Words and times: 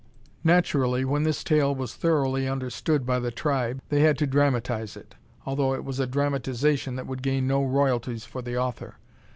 Naturally, 0.43 1.05
when 1.05 1.21
this 1.21 1.43
tale 1.43 1.75
was 1.75 1.93
thoroughly 1.93 2.47
understood 2.49 3.05
by 3.05 3.19
the 3.19 3.29
tribe, 3.29 3.83
they 3.89 3.99
had 4.01 4.17
to 4.17 4.25
dramatize 4.25 4.97
it, 4.97 5.13
although 5.45 5.75
it 5.75 5.85
was 5.85 5.99
a 5.99 6.07
dramatization 6.07 6.95
that 6.95 7.05
would 7.05 7.21
gain 7.21 7.45
no 7.45 7.63
royalties 7.63 8.25
for 8.25 8.41
the 8.41 8.57
author. 8.57 8.95